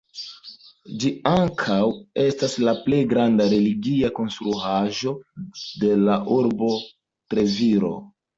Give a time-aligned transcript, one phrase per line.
[1.01, 1.75] Ĝi ankaŭ
[2.23, 5.15] estas la plej granda religia konstruaĵo
[5.85, 6.73] de la urbo
[7.35, 7.95] Treviro.